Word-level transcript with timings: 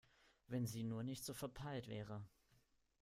Wenn 0.47 0.65
sie 0.65 0.81
nur 0.81 1.03
nicht 1.03 1.23
so 1.23 1.35
verpeilt 1.35 1.87
wäre! 1.87 2.25